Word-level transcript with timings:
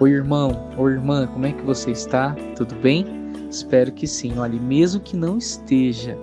Oi, 0.00 0.12
irmão, 0.12 0.66
oi, 0.78 0.92
irmã, 0.92 1.26
como 1.26 1.44
é 1.44 1.52
que 1.52 1.62
você 1.62 1.90
está? 1.90 2.34
Tudo 2.56 2.74
bem? 2.76 3.04
Espero 3.50 3.92
que 3.92 4.06
sim. 4.06 4.38
Olha, 4.38 4.58
mesmo 4.58 4.98
que 4.98 5.14
não 5.14 5.36
esteja, 5.36 6.16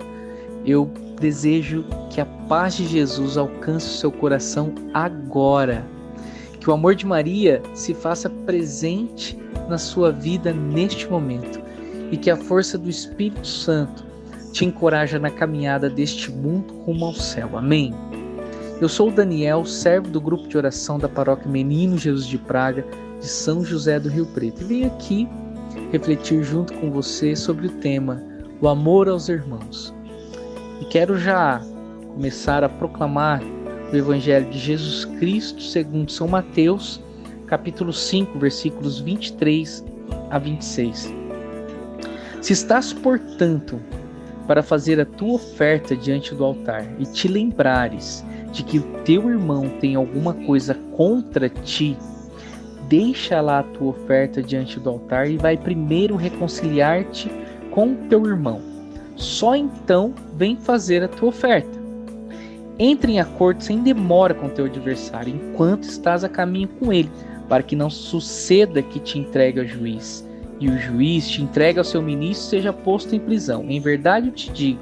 eu 0.66 0.90
desejo 1.20 1.84
que 2.10 2.20
a 2.20 2.26
paz 2.26 2.74
de 2.74 2.84
Jesus 2.88 3.36
alcance 3.36 3.86
o 3.86 3.92
seu 3.92 4.10
coração 4.10 4.74
agora. 4.92 5.86
Que 6.58 6.68
o 6.68 6.72
amor 6.72 6.96
de 6.96 7.06
Maria 7.06 7.62
se 7.72 7.94
faça 7.94 8.28
presente 8.28 9.38
na 9.68 9.78
sua 9.78 10.10
vida 10.10 10.52
neste 10.52 11.08
momento 11.08 11.60
e 12.10 12.16
que 12.16 12.32
a 12.32 12.36
força 12.36 12.76
do 12.76 12.90
Espírito 12.90 13.46
Santo 13.46 14.04
te 14.52 14.64
encoraja 14.64 15.20
na 15.20 15.30
caminhada 15.30 15.88
deste 15.88 16.32
mundo 16.32 16.74
rumo 16.84 17.04
ao 17.04 17.14
céu. 17.14 17.56
Amém. 17.56 17.94
Eu 18.80 18.88
sou 18.88 19.08
o 19.08 19.12
Daniel, 19.12 19.64
servo 19.64 20.08
do 20.08 20.20
grupo 20.20 20.48
de 20.48 20.56
oração 20.56 20.98
da 20.98 21.08
paróquia 21.08 21.48
Menino 21.48 21.96
Jesus 21.96 22.26
de 22.26 22.38
Praga, 22.38 22.84
de 23.20 23.26
São 23.26 23.64
José 23.64 23.98
do 23.98 24.08
Rio 24.08 24.26
Preto, 24.26 24.62
e 24.62 24.64
venho 24.64 24.86
aqui 24.86 25.28
refletir 25.92 26.42
junto 26.42 26.74
com 26.74 26.90
você 26.90 27.34
sobre 27.34 27.66
o 27.66 27.70
tema 27.78 28.22
o 28.60 28.68
amor 28.68 29.08
aos 29.08 29.28
irmãos. 29.28 29.94
E 30.80 30.84
quero 30.86 31.18
já 31.18 31.60
começar 32.14 32.64
a 32.64 32.68
proclamar 32.68 33.42
o 33.92 33.96
Evangelho 33.96 34.48
de 34.50 34.58
Jesus 34.58 35.04
Cristo 35.04 35.62
segundo 35.62 36.10
São 36.10 36.28
Mateus, 36.28 37.00
capítulo 37.46 37.92
5, 37.92 38.38
versículos 38.38 39.00
23 39.00 39.84
a 40.30 40.38
26. 40.38 41.12
Se 42.42 42.52
estás, 42.52 42.92
portanto, 42.92 43.80
para 44.46 44.62
fazer 44.62 45.00
a 45.00 45.04
tua 45.04 45.34
oferta 45.34 45.96
diante 45.96 46.34
do 46.34 46.44
altar 46.44 46.86
e 46.98 47.04
te 47.04 47.28
lembrares 47.28 48.24
de 48.52 48.62
que 48.62 48.78
o 48.78 48.82
teu 49.04 49.28
irmão 49.28 49.68
tem 49.80 49.94
alguma 49.94 50.32
coisa 50.32 50.74
contra 50.96 51.48
ti, 51.48 51.96
deixa 52.88 53.40
lá 53.40 53.60
a 53.60 53.62
tua 53.62 53.90
oferta 53.90 54.42
diante 54.42 54.80
do 54.80 54.88
altar 54.88 55.30
e 55.30 55.36
vai 55.36 55.56
primeiro 55.56 56.16
reconciliar-te 56.16 57.30
com 57.70 57.94
teu 58.08 58.26
irmão. 58.26 58.60
Só 59.14 59.54
então 59.54 60.14
vem 60.34 60.56
fazer 60.56 61.02
a 61.02 61.08
tua 61.08 61.28
oferta. 61.28 61.78
Entre 62.78 63.12
em 63.12 63.20
acordo 63.20 63.62
sem 63.62 63.82
demora 63.82 64.32
com 64.32 64.48
teu 64.48 64.66
adversário, 64.66 65.34
enquanto 65.34 65.84
estás 65.84 66.22
a 66.22 66.28
caminho 66.28 66.68
com 66.68 66.92
ele, 66.92 67.10
para 67.48 67.62
que 67.62 67.74
não 67.74 67.90
suceda 67.90 68.82
que 68.82 69.00
te 69.00 69.18
entregue 69.18 69.60
ao 69.60 69.66
juiz, 69.66 70.26
e 70.60 70.68
o 70.68 70.78
juiz 70.78 71.28
te 71.28 71.42
entregue 71.42 71.78
ao 71.78 71.84
seu 71.84 72.00
ministro 72.00 72.50
seja 72.50 72.72
posto 72.72 73.14
em 73.14 73.20
prisão. 73.20 73.64
Em 73.68 73.80
verdade 73.80 74.28
eu 74.28 74.32
te 74.32 74.50
digo, 74.52 74.80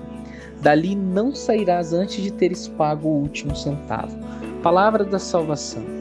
Dali 0.61 0.95
não 0.95 1.35
sairás 1.35 1.93
antes 1.93 2.23
de 2.23 2.31
teres 2.31 2.69
pago 2.69 3.09
o 3.09 3.21
último 3.21 3.55
centavo. 3.55 4.17
Palavra 4.63 5.05
da 5.05 5.19
salvação. 5.19 5.96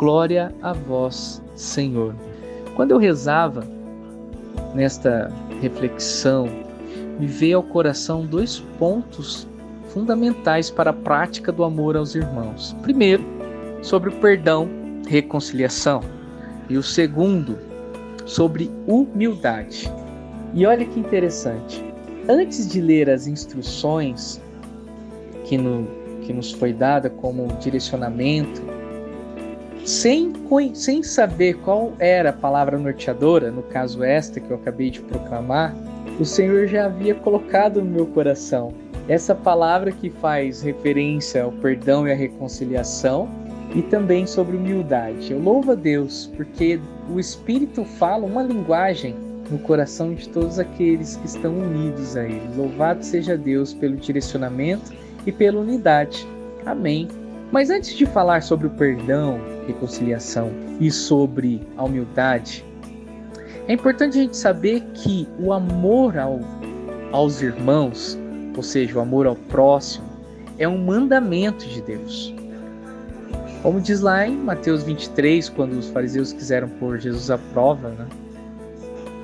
Glória 0.00 0.50
a 0.62 0.72
vós, 0.72 1.42
Senhor. 1.54 2.14
Quando 2.74 2.92
eu 2.92 2.96
rezava 2.96 3.62
nesta 4.74 5.30
reflexão, 5.60 6.48
me 7.18 7.26
veio 7.26 7.58
ao 7.58 7.62
coração 7.62 8.24
dois 8.24 8.60
pontos 8.78 9.46
fundamentais 9.90 10.70
para 10.70 10.88
a 10.88 10.94
prática 10.94 11.52
do 11.52 11.62
amor 11.64 11.98
aos 11.98 12.14
irmãos. 12.14 12.74
Primeiro, 12.80 13.22
sobre 13.82 14.08
o 14.08 14.12
perdão, 14.12 14.70
reconciliação, 15.06 16.00
e 16.70 16.78
o 16.78 16.82
segundo, 16.82 17.58
sobre 18.24 18.70
humildade. 18.86 19.92
E 20.54 20.64
olha 20.64 20.86
que 20.86 20.98
interessante 20.98 21.84
antes 22.26 22.66
de 22.66 22.80
ler 22.80 23.10
as 23.10 23.26
instruções 23.26 24.40
que, 25.44 25.58
no, 25.58 25.86
que 26.22 26.32
nos 26.32 26.52
foi 26.52 26.72
dada 26.72 27.10
como 27.10 27.48
direcionamento, 27.58 28.79
sem, 29.84 30.32
sem 30.74 31.02
saber 31.02 31.54
qual 31.58 31.92
era 31.98 32.30
a 32.30 32.32
palavra 32.32 32.78
norteadora, 32.78 33.50
no 33.50 33.62
caso 33.62 34.02
esta 34.02 34.40
que 34.40 34.50
eu 34.50 34.56
acabei 34.56 34.90
de 34.90 35.00
proclamar, 35.00 35.74
o 36.18 36.24
Senhor 36.24 36.66
já 36.66 36.86
havia 36.86 37.14
colocado 37.14 37.80
no 37.80 37.90
meu 37.90 38.06
coração 38.06 38.72
essa 39.08 39.34
palavra 39.34 39.90
que 39.90 40.08
faz 40.08 40.62
referência 40.62 41.42
ao 41.42 41.50
perdão 41.50 42.06
e 42.06 42.12
à 42.12 42.14
reconciliação 42.14 43.28
e 43.74 43.82
também 43.82 44.26
sobre 44.26 44.56
humildade. 44.56 45.32
Eu 45.32 45.40
louvo 45.40 45.72
a 45.72 45.74
Deus 45.74 46.30
porque 46.36 46.78
o 47.08 47.18
Espírito 47.18 47.84
fala 47.84 48.24
uma 48.24 48.42
linguagem 48.42 49.16
no 49.50 49.58
coração 49.58 50.14
de 50.14 50.28
todos 50.28 50.58
aqueles 50.58 51.16
que 51.16 51.26
estão 51.26 51.52
unidos 51.56 52.16
a 52.16 52.24
Ele. 52.24 52.56
Louvado 52.56 53.04
seja 53.04 53.36
Deus 53.36 53.74
pelo 53.74 53.96
direcionamento 53.96 54.92
e 55.26 55.32
pela 55.32 55.60
unidade. 55.60 56.26
Amém. 56.64 57.08
Mas 57.50 57.68
antes 57.70 57.94
de 57.94 58.06
falar 58.06 58.42
sobre 58.42 58.66
o 58.66 58.70
perdão, 58.70 59.40
reconciliação 59.66 60.50
e 60.78 60.90
sobre 60.90 61.66
a 61.76 61.84
humildade, 61.84 62.64
é 63.66 63.72
importante 63.72 64.18
a 64.18 64.22
gente 64.22 64.36
saber 64.36 64.80
que 64.94 65.28
o 65.38 65.52
amor 65.52 66.16
ao, 66.16 66.40
aos 67.12 67.42
irmãos, 67.42 68.18
ou 68.56 68.62
seja, 68.62 68.98
o 68.98 69.00
amor 69.00 69.26
ao 69.26 69.36
próximo, 69.36 70.08
é 70.58 70.68
um 70.68 70.78
mandamento 70.78 71.66
de 71.66 71.80
Deus. 71.82 72.34
Como 73.62 73.80
diz 73.80 74.00
lá 74.00 74.26
em 74.26 74.36
Mateus 74.36 74.82
23, 74.82 75.48
quando 75.50 75.72
os 75.72 75.88
fariseus 75.90 76.32
quiseram 76.32 76.68
pôr 76.68 76.98
Jesus 76.98 77.30
à 77.30 77.38
prova, 77.38 77.90
né? 77.90 78.06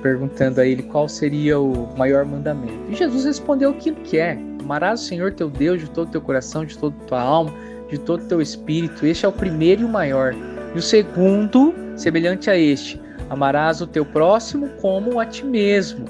perguntando 0.01 0.61
a 0.61 0.65
ele 0.65 0.83
qual 0.83 1.09
seria 1.09 1.59
o 1.59 1.97
maior 1.97 2.23
mandamento. 2.23 2.91
E 2.91 2.95
Jesus 2.95 3.25
respondeu 3.25 3.71
aquilo 3.71 3.97
que 3.97 4.17
é: 4.17 4.37
Amarás 4.61 5.01
o 5.01 5.03
Senhor 5.05 5.33
teu 5.33 5.49
Deus 5.49 5.81
de 5.81 5.89
todo 5.89 6.07
o 6.07 6.11
teu 6.11 6.21
coração, 6.21 6.65
de 6.65 6.77
toda 6.77 6.95
a 6.95 7.05
tua 7.05 7.21
alma, 7.21 7.53
de 7.89 7.97
todo 7.97 8.23
o 8.23 8.27
teu 8.27 8.41
espírito. 8.41 9.05
Este 9.05 9.25
é 9.25 9.29
o 9.29 9.31
primeiro 9.31 9.81
e 9.81 9.85
o 9.85 9.89
maior. 9.89 10.33
E 10.75 10.77
o 10.77 10.81
segundo, 10.81 11.73
semelhante 11.95 12.49
a 12.49 12.57
este: 12.57 12.99
Amarás 13.29 13.81
o 13.81 13.87
teu 13.87 14.05
próximo 14.05 14.69
como 14.81 15.19
a 15.19 15.25
ti 15.25 15.45
mesmo. 15.45 16.05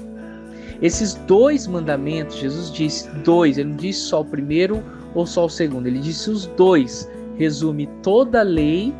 Esses 0.80 1.14
dois 1.14 1.66
mandamentos, 1.66 2.36
Jesus 2.36 2.70
disse 2.70 3.08
dois, 3.24 3.58
ele 3.58 3.70
não 3.70 3.76
disse 3.76 4.00
só 4.00 4.20
o 4.20 4.24
primeiro 4.24 4.82
ou 5.12 5.26
só 5.26 5.46
o 5.46 5.50
segundo, 5.50 5.88
ele 5.88 5.98
disse 5.98 6.30
os 6.30 6.46
dois. 6.46 7.10
Resume 7.36 7.88
toda 8.02 8.40
a 8.40 8.44
lei 8.44 8.94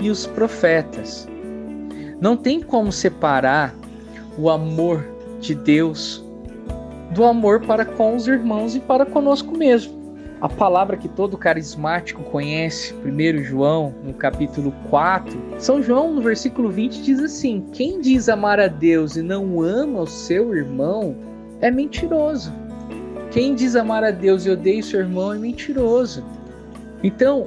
e 0.00 0.10
os 0.10 0.26
profetas. 0.26 1.28
Não 2.20 2.36
tem 2.36 2.60
como 2.60 2.92
separar 2.92 3.74
o 4.38 4.50
amor 4.50 5.04
de 5.40 5.54
Deus 5.54 6.24
do 7.12 7.24
amor 7.24 7.60
para 7.60 7.84
com 7.84 8.16
os 8.16 8.26
irmãos 8.26 8.74
e 8.74 8.80
para 8.80 9.06
conosco 9.06 9.56
mesmo. 9.56 9.95
A 10.38 10.50
palavra 10.50 10.98
que 10.98 11.08
todo 11.08 11.38
carismático 11.38 12.22
conhece, 12.22 12.94
1 12.94 13.42
João, 13.42 13.94
no 14.04 14.12
capítulo 14.12 14.70
4, 14.90 15.34
São 15.58 15.82
João, 15.82 16.12
no 16.12 16.20
versículo 16.20 16.68
20, 16.68 17.00
diz 17.00 17.20
assim: 17.20 17.64
Quem 17.72 18.02
diz 18.02 18.28
amar 18.28 18.60
a 18.60 18.66
Deus 18.66 19.16
e 19.16 19.22
não 19.22 19.62
ama 19.62 20.02
o 20.02 20.06
seu 20.06 20.54
irmão 20.54 21.16
é 21.62 21.70
mentiroso. 21.70 22.52
Quem 23.30 23.54
diz 23.54 23.74
amar 23.74 24.04
a 24.04 24.10
Deus 24.10 24.44
e 24.44 24.50
odeia 24.50 24.80
o 24.80 24.82
seu 24.82 25.00
irmão 25.00 25.32
é 25.32 25.38
mentiroso. 25.38 26.22
Então, 27.02 27.46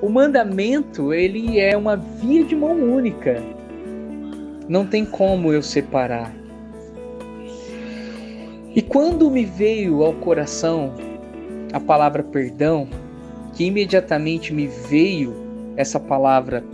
o 0.00 0.08
mandamento, 0.08 1.12
ele 1.12 1.58
é 1.58 1.76
uma 1.76 1.96
via 1.96 2.44
de 2.44 2.54
mão 2.54 2.72
única. 2.72 3.42
Não 4.68 4.86
tem 4.86 5.04
como 5.04 5.52
eu 5.52 5.60
separar. 5.60 6.32
E 8.74 8.80
quando 8.80 9.28
me 9.28 9.44
veio 9.44 10.04
ao 10.04 10.12
coração 10.14 10.94
a 11.72 11.80
palavra 11.80 12.22
perdão, 12.22 12.88
que 13.54 13.64
imediatamente 13.64 14.52
me 14.52 14.66
veio 14.66 15.34
essa 15.76 15.98
palavra 15.98 16.64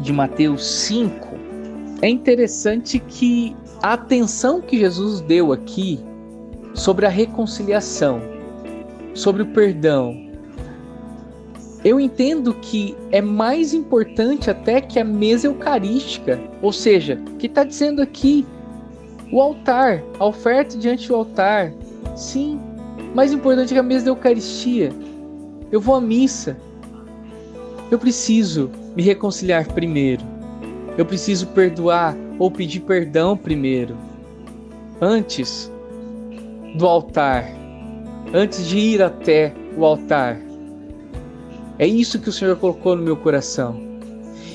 de 0.00 0.12
Mateus 0.12 0.64
5, 0.64 1.28
é 2.02 2.08
interessante 2.08 2.98
que 2.98 3.56
a 3.82 3.94
atenção 3.94 4.60
que 4.60 4.78
Jesus 4.78 5.20
deu 5.20 5.52
aqui 5.52 6.00
sobre 6.74 7.06
a 7.06 7.08
reconciliação, 7.08 8.20
sobre 9.14 9.42
o 9.42 9.46
perdão, 9.46 10.30
eu 11.84 11.98
entendo 11.98 12.52
que 12.54 12.94
é 13.10 13.22
mais 13.22 13.72
importante 13.72 14.50
até 14.50 14.80
que 14.80 14.98
a 14.98 15.04
mesa 15.04 15.46
eucarística, 15.46 16.38
ou 16.60 16.72
seja, 16.72 17.16
que 17.38 17.46
está 17.46 17.64
dizendo 17.64 18.02
aqui 18.02 18.46
o 19.32 19.40
altar, 19.40 20.02
a 20.18 20.26
oferta 20.26 20.76
diante 20.76 21.08
do 21.08 21.14
altar. 21.14 21.72
Sim, 22.14 22.60
mais 23.14 23.32
importante 23.32 23.72
que 23.72 23.78
a 23.78 23.82
mesa 23.82 24.04
da 24.04 24.10
Eucaristia. 24.10 24.92
Eu 25.70 25.80
vou 25.80 25.94
à 25.94 26.00
missa. 26.00 26.56
Eu 27.90 27.98
preciso 27.98 28.70
me 28.96 29.02
reconciliar 29.02 29.66
primeiro. 29.72 30.22
Eu 30.96 31.04
preciso 31.04 31.46
perdoar 31.48 32.16
ou 32.38 32.50
pedir 32.50 32.80
perdão 32.80 33.36
primeiro. 33.36 33.96
Antes 35.00 35.70
do 36.76 36.86
altar. 36.86 37.44
Antes 38.32 38.66
de 38.66 38.78
ir 38.78 39.02
até 39.02 39.52
o 39.76 39.84
altar. 39.84 40.38
É 41.78 41.86
isso 41.86 42.20
que 42.20 42.28
o 42.28 42.32
Senhor 42.32 42.56
colocou 42.56 42.94
no 42.94 43.02
meu 43.02 43.16
coração. 43.16 43.80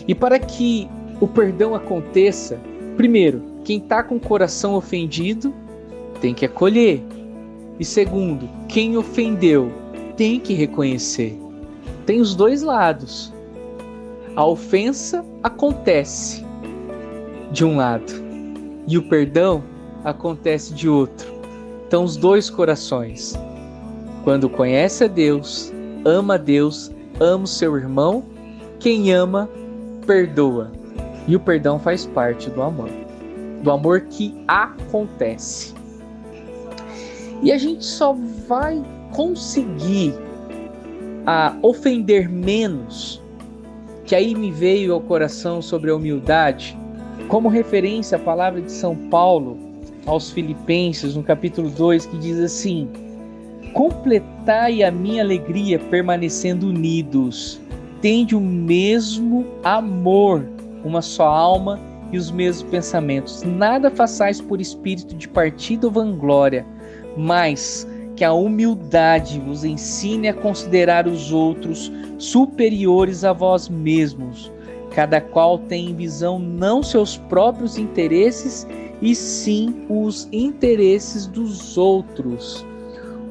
E 0.07 0.13
para 0.13 0.37
que 0.37 0.87
o 1.19 1.27
perdão 1.27 1.73
aconteça, 1.73 2.59
primeiro, 2.95 3.41
quem 3.63 3.79
está 3.79 4.03
com 4.03 4.15
o 4.15 4.19
coração 4.19 4.75
ofendido 4.75 5.53
tem 6.21 6.33
que 6.33 6.45
acolher. 6.45 7.01
E 7.79 7.85
segundo, 7.85 8.49
quem 8.67 8.97
ofendeu 8.97 9.71
tem 10.15 10.39
que 10.39 10.53
reconhecer. 10.53 11.37
Tem 12.05 12.21
os 12.21 12.35
dois 12.35 12.61
lados. 12.61 13.33
A 14.35 14.45
ofensa 14.45 15.25
acontece 15.43 16.45
de 17.51 17.63
um 17.63 17.77
lado 17.77 18.11
e 18.87 18.97
o 18.97 19.03
perdão 19.07 19.63
acontece 20.03 20.73
de 20.73 20.87
outro. 20.87 21.33
Então, 21.87 22.03
os 22.03 22.17
dois 22.17 22.49
corações, 22.49 23.33
quando 24.23 24.49
conhece 24.49 25.03
a 25.03 25.07
Deus, 25.07 25.71
ama 26.03 26.35
a 26.35 26.37
Deus, 26.37 26.91
ama 27.19 27.45
o 27.45 27.47
seu 27.47 27.75
irmão, 27.77 28.23
quem 28.79 29.13
ama, 29.13 29.49
perdoa. 30.05 30.71
E 31.27 31.35
o 31.35 31.39
perdão 31.39 31.79
faz 31.79 32.05
parte 32.05 32.49
do 32.49 32.61
amor, 32.61 32.89
do 33.63 33.71
amor 33.71 34.01
que 34.01 34.35
acontece. 34.47 35.73
E 37.41 37.51
a 37.51 37.57
gente 37.57 37.85
só 37.85 38.15
vai 38.47 38.83
conseguir 39.13 40.13
a 41.25 41.55
ofender 41.61 42.29
menos, 42.29 43.21
que 44.05 44.15
aí 44.15 44.35
me 44.35 44.51
veio 44.51 44.93
ao 44.93 45.01
coração 45.01 45.61
sobre 45.61 45.89
a 45.89 45.95
humildade, 45.95 46.77
como 47.27 47.49
referência 47.49 48.17
à 48.17 48.19
palavra 48.19 48.61
de 48.61 48.71
São 48.71 48.95
Paulo 48.95 49.57
aos 50.05 50.29
Filipenses, 50.29 51.15
no 51.15 51.23
capítulo 51.23 51.69
2, 51.69 52.05
que 52.05 52.17
diz 52.17 52.39
assim: 52.39 52.87
Completai 53.73 54.83
a 54.83 54.91
minha 54.91 55.23
alegria 55.23 55.79
permanecendo 55.79 56.67
unidos, 56.67 57.59
tende 58.01 58.35
o 58.35 58.41
mesmo 58.41 59.45
amor, 59.63 60.45
uma 60.83 61.01
só 61.01 61.25
alma 61.25 61.79
e 62.11 62.17
os 62.17 62.29
mesmos 62.29 62.69
pensamentos. 62.69 63.43
Nada 63.43 63.89
façais 63.89 64.39
por 64.39 64.61
espírito 64.61 65.15
de 65.15 65.27
partido 65.27 65.85
ou 65.85 65.91
vanglória, 65.91 66.65
mas 67.15 67.87
que 68.15 68.23
a 68.23 68.33
humildade 68.33 69.39
vos 69.39 69.63
ensine 69.63 70.29
a 70.29 70.33
considerar 70.33 71.07
os 71.07 71.31
outros 71.31 71.91
superiores 72.17 73.23
a 73.23 73.33
vós 73.33 73.67
mesmos. 73.67 74.51
Cada 74.91 75.19
qual 75.19 75.57
tem 75.57 75.89
em 75.89 75.95
visão 75.95 76.39
não 76.39 76.81
seus 76.81 77.17
próprios 77.17 77.77
interesses, 77.77 78.65
e 79.01 79.13
sim 79.13 79.85
os 79.89 80.27
interesses 80.31 81.27
dos 81.27 81.77
outros. 81.77 82.65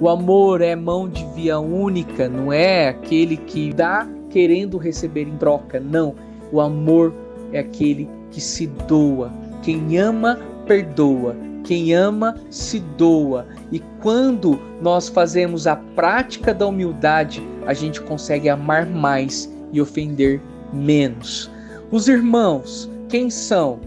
O 0.00 0.08
amor 0.08 0.60
é 0.60 0.76
mão 0.76 1.08
de 1.08 1.24
via 1.34 1.58
única, 1.58 2.28
não 2.28 2.52
é 2.52 2.88
aquele 2.88 3.36
que 3.36 3.72
dá 3.72 4.06
querendo 4.28 4.76
receber 4.76 5.22
em 5.22 5.36
troca, 5.36 5.80
não. 5.80 6.14
O 6.52 6.60
amor 6.60 7.14
é 7.52 7.60
aquele 7.60 8.08
que 8.30 8.40
se 8.40 8.66
doa. 8.66 9.32
Quem 9.62 9.96
ama, 9.96 10.38
perdoa. 10.66 11.36
Quem 11.64 11.94
ama, 11.94 12.36
se 12.50 12.80
doa. 12.80 13.46
E 13.72 13.80
quando 14.02 14.60
nós 14.82 15.08
fazemos 15.08 15.66
a 15.66 15.76
prática 15.76 16.52
da 16.52 16.66
humildade, 16.66 17.42
a 17.66 17.72
gente 17.72 18.00
consegue 18.02 18.48
amar 18.48 18.86
mais 18.86 19.50
e 19.72 19.80
ofender 19.80 20.40
menos. 20.72 21.50
Os 21.90 22.08
irmãos, 22.08 22.90
quem 23.08 23.30
são? 23.30 23.80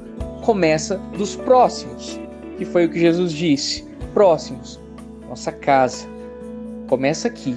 Começa 0.44 0.98
dos 1.18 1.36
próximos, 1.36 2.20
que 2.58 2.66
foi 2.66 2.86
o 2.86 2.90
que 2.90 3.00
Jesus 3.00 3.32
disse. 3.32 3.86
Próximos, 4.14 4.80
nossa 5.28 5.52
casa. 5.52 6.08
Começa 6.88 7.28
aqui. 7.28 7.56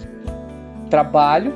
Trabalho. 0.90 1.52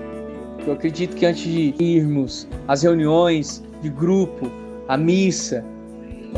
Eu 0.67 0.73
acredito 0.73 1.15
que 1.17 1.27
antes 1.27 1.43
de 1.43 1.75
irmos 1.79 2.49
às 2.67 2.83
reuniões 2.83 3.63
de 3.83 3.91
grupo, 3.91 4.51
à 4.89 4.97
missa, 4.97 5.65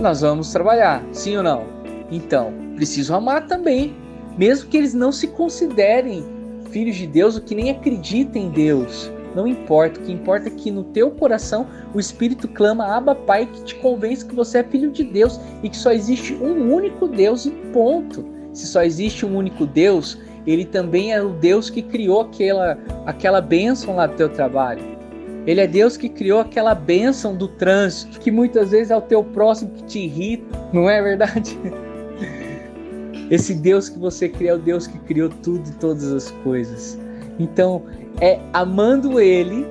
nós 0.01 0.21
vamos 0.21 0.53
trabalhar, 0.53 1.03
sim 1.13 1.37
ou 1.37 1.43
não? 1.43 1.65
Então, 2.11 2.53
preciso 2.75 3.15
amar 3.15 3.47
também, 3.47 3.95
mesmo 4.37 4.69
que 4.69 4.77
eles 4.77 4.95
não 4.95 5.11
se 5.11 5.29
considerem 5.29 6.25
filhos 6.71 6.97
de 6.97 7.07
Deus 7.07 7.37
ou 7.37 7.43
que 7.43 7.55
nem 7.55 7.71
acreditem 7.71 8.47
em 8.47 8.51
Deus. 8.51 9.11
Não 9.35 9.47
importa, 9.47 10.01
o 10.01 10.03
que 10.03 10.13
importa 10.13 10.49
é 10.49 10.51
que 10.51 10.71
no 10.71 10.85
teu 10.85 11.11
coração 11.11 11.67
o 11.95 12.01
Espírito 12.01 12.49
clama, 12.49 12.97
Abba 12.97 13.15
Pai, 13.15 13.47
que 13.47 13.65
te 13.65 13.75
convence 13.77 14.25
que 14.25 14.35
você 14.35 14.59
é 14.59 14.65
filho 14.65 14.91
de 14.91 15.05
Deus 15.05 15.39
e 15.63 15.69
que 15.69 15.77
só 15.77 15.93
existe 15.93 16.33
um 16.35 16.73
único 16.73 17.07
Deus 17.07 17.45
e 17.45 17.51
ponto. 17.73 18.25
Se 18.55 18.67
só 18.67 18.83
existe 18.83 19.27
um 19.27 19.37
único 19.37 19.67
Deus, 19.67 20.19
ele 20.47 20.65
também 20.65 21.13
é 21.13 21.23
o 21.23 21.31
Deus 21.31 21.69
que 21.69 21.83
criou 21.83 22.23
aquela, 22.23 22.79
aquela 23.05 23.41
bênção 23.43 23.97
lá 23.97 24.07
do 24.07 24.17
teu 24.17 24.29
trabalho. 24.31 24.96
Ele 25.47 25.61
é 25.61 25.67
Deus 25.67 25.97
que 25.97 26.09
criou 26.09 26.41
aquela 26.41 26.75
bênção 26.75 27.37
do 27.37 27.47
trânsito, 27.47 28.19
que 28.19 28.31
muitas 28.31 28.73
vezes 28.73 28.91
é 28.91 28.97
o 28.97 29.01
teu 29.01 29.23
próximo 29.23 29.71
que 29.71 29.85
te 29.85 29.99
irrita, 30.01 30.69
não 30.73 30.91
é 30.91 31.01
verdade? 31.01 31.57
Esse 33.31 33.55
Deus 33.55 33.89
que 33.89 33.99
você 33.99 34.29
cria 34.29 34.51
é 34.51 34.55
o 34.55 34.59
Deus 34.59 34.87
que 34.87 34.99
criou 35.01 35.29
tudo 35.29 35.69
e 35.69 35.73
todas 35.75 36.13
as 36.13 36.31
coisas. 36.43 36.99
Então, 37.39 37.83
é 38.21 38.41
amando 38.53 39.21
Ele 39.21 39.67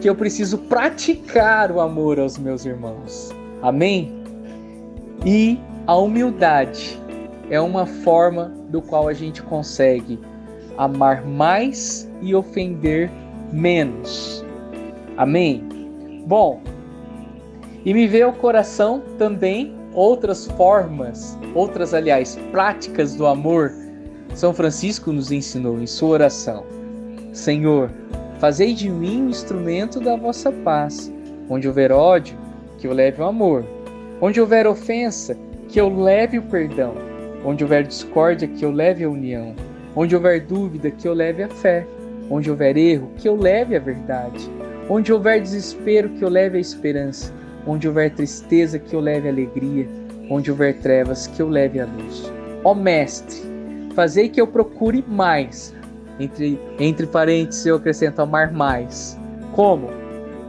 que 0.00 0.08
eu 0.08 0.14
preciso 0.14 0.58
praticar 0.58 1.72
o 1.72 1.80
amor 1.80 2.20
aos 2.20 2.38
meus 2.38 2.64
irmãos. 2.64 3.30
Amém? 3.62 4.22
E 5.24 5.58
a 5.86 5.96
humildade 5.96 7.00
é 7.50 7.60
uma 7.60 7.86
forma 7.86 8.52
do 8.68 8.82
qual 8.82 9.08
a 9.08 9.12
gente 9.12 9.42
consegue 9.42 10.18
amar 10.76 11.24
mais 11.24 12.08
e 12.20 12.34
ofender 12.34 13.10
menos. 13.52 14.35
Amém? 15.16 15.62
Bom, 16.26 16.60
e 17.84 17.94
me 17.94 18.06
veio 18.06 18.26
ao 18.26 18.32
coração 18.32 19.02
também 19.18 19.74
outras 19.94 20.46
formas, 20.46 21.38
outras, 21.54 21.94
aliás, 21.94 22.38
práticas 22.50 23.14
do 23.14 23.26
amor. 23.26 23.72
São 24.34 24.52
Francisco 24.52 25.12
nos 25.12 25.30
ensinou 25.30 25.80
em 25.80 25.86
sua 25.86 26.10
oração: 26.10 26.64
Senhor, 27.32 27.90
fazei 28.38 28.74
de 28.74 28.90
mim 28.90 29.22
um 29.22 29.30
instrumento 29.30 30.00
da 30.00 30.16
vossa 30.16 30.50
paz. 30.50 31.12
Onde 31.48 31.68
houver 31.68 31.92
ódio, 31.92 32.36
que 32.78 32.86
eu 32.86 32.92
leve 32.92 33.22
o 33.22 33.24
amor. 33.24 33.64
Onde 34.20 34.40
houver 34.40 34.66
ofensa, 34.66 35.36
que 35.68 35.80
eu 35.80 35.88
leve 35.88 36.38
o 36.38 36.42
perdão 36.42 37.06
Onde 37.46 37.62
houver 37.62 37.84
discórdia, 37.86 38.48
que 38.48 38.64
eu 38.64 38.72
leve 38.72 39.04
a 39.04 39.08
união. 39.08 39.54
Onde 39.94 40.16
houver 40.16 40.40
dúvida, 40.40 40.90
que 40.90 41.06
eu 41.06 41.14
leve 41.14 41.44
a 41.44 41.48
fé. 41.48 41.86
Onde 42.28 42.50
houver 42.50 42.76
erro, 42.76 43.08
que 43.16 43.28
eu 43.28 43.36
leve 43.36 43.76
a 43.76 43.78
verdade. 43.78 44.50
Onde 44.88 45.12
houver 45.12 45.40
desespero, 45.40 46.08
que 46.10 46.24
eu 46.24 46.28
leve 46.28 46.58
a 46.58 46.60
esperança. 46.60 47.32
Onde 47.66 47.88
houver 47.88 48.14
tristeza, 48.14 48.78
que 48.78 48.94
eu 48.94 49.00
leve 49.00 49.28
a 49.28 49.32
alegria. 49.32 49.86
Onde 50.30 50.50
houver 50.50 50.78
trevas, 50.80 51.26
que 51.26 51.40
eu 51.40 51.48
leve 51.48 51.80
a 51.80 51.86
luz. 51.86 52.32
Ó 52.64 52.74
Mestre, 52.74 53.42
fazei 53.94 54.28
que 54.28 54.40
eu 54.40 54.46
procure 54.46 55.04
mais. 55.06 55.74
Entre, 56.18 56.58
entre 56.78 57.06
parênteses, 57.06 57.66
eu 57.66 57.76
acrescento 57.76 58.20
amar 58.20 58.52
mais. 58.52 59.18
Como? 59.52 59.88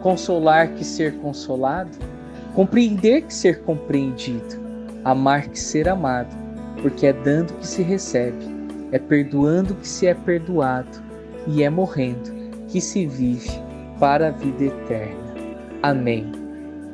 Consolar 0.01 0.69
que 0.69 0.83
ser 0.83 1.13
consolado. 1.17 1.97
Compreender 2.53 3.23
que 3.23 3.33
ser 3.33 3.61
compreendido. 3.61 4.57
Amar 5.03 5.47
que 5.47 5.59
ser 5.59 5.87
amado 5.87 6.47
porque 6.81 7.07
é 7.07 7.13
dando 7.13 7.53
que 7.53 7.67
se 7.67 7.81
recebe, 7.81 8.45
é 8.91 8.99
perdoando 8.99 9.75
que 9.75 9.87
se 9.87 10.07
é 10.07 10.13
perdoado, 10.13 11.05
e 11.47 11.63
é 11.63 11.69
morrendo 11.69 12.29
que 12.67 12.81
se 12.81 13.05
vive 13.05 13.49
para 13.99 14.29
a 14.29 14.31
vida 14.31 14.65
eterna. 14.65 15.15
Amém. 15.83 16.31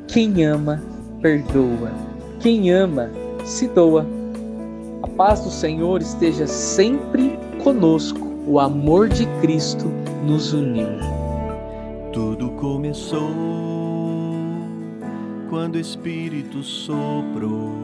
Quem 0.07 0.45
ama, 0.45 0.81
perdoa. 1.21 1.91
Quem 2.39 2.71
ama, 2.71 3.09
se 3.45 3.67
doa. 3.67 4.05
A 5.01 5.07
paz 5.07 5.41
do 5.41 5.49
Senhor 5.49 6.01
esteja 6.01 6.47
sempre 6.47 7.37
conosco. 7.63 8.31
O 8.45 8.59
amor 8.59 9.07
de 9.07 9.25
Cristo 9.41 9.85
nos 10.25 10.53
uniu. 10.53 10.87
Tudo 12.11 12.49
começou 12.51 13.31
quando 15.49 15.75
o 15.75 15.79
Espírito 15.79 16.61
soprou 16.61 17.82